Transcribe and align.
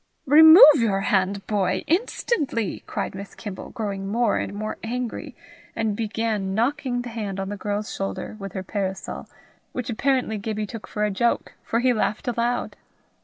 "Remove 0.25 0.77
your 0.77 1.01
hand, 1.01 1.45
boy, 1.45 1.83
instantly," 1.85 2.81
cried 2.87 3.13
Miss 3.13 3.35
Kimble, 3.35 3.69
growing 3.69 4.07
more 4.07 4.37
and 4.39 4.51
more 4.51 4.79
angry, 4.83 5.35
and 5.75 5.95
began 5.95 6.55
knocking 6.55 7.03
the 7.03 7.09
hand 7.09 7.39
on 7.39 7.49
the 7.49 7.55
girl's 7.55 7.93
shoulder 7.93 8.35
with 8.39 8.53
her 8.53 8.63
parasol, 8.63 9.29
which 9.73 9.91
apparently 9.91 10.39
Gibbie 10.39 10.65
took 10.65 10.87
for 10.87 11.03
a 11.05 11.11
joke, 11.11 11.53
for 11.63 11.81
he 11.81 11.93
laughed 11.93 12.27
aloud. 12.27 12.77